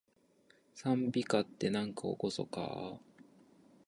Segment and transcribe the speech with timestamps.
[0.73, 2.97] 讃美歌って、なんかおごそかー